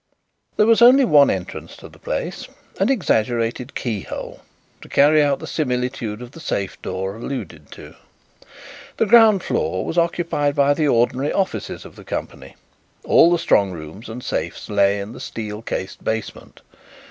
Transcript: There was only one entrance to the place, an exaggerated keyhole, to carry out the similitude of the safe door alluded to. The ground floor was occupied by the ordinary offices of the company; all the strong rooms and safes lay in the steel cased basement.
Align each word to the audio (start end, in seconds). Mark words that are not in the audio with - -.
There 0.57 0.65
was 0.65 0.81
only 0.81 1.05
one 1.05 1.29
entrance 1.29 1.77
to 1.77 1.87
the 1.87 1.99
place, 1.99 2.47
an 2.79 2.89
exaggerated 2.89 3.75
keyhole, 3.75 4.39
to 4.81 4.89
carry 4.89 5.21
out 5.21 5.37
the 5.37 5.45
similitude 5.45 6.23
of 6.23 6.31
the 6.31 6.39
safe 6.39 6.81
door 6.81 7.15
alluded 7.17 7.69
to. 7.73 7.93
The 8.97 9.05
ground 9.05 9.43
floor 9.43 9.85
was 9.85 9.99
occupied 9.99 10.55
by 10.55 10.73
the 10.73 10.87
ordinary 10.87 11.31
offices 11.31 11.85
of 11.85 11.95
the 11.95 12.03
company; 12.03 12.55
all 13.03 13.29
the 13.31 13.37
strong 13.37 13.73
rooms 13.73 14.09
and 14.09 14.23
safes 14.23 14.71
lay 14.71 14.99
in 14.99 15.11
the 15.11 15.19
steel 15.19 15.61
cased 15.61 16.03
basement. 16.03 16.61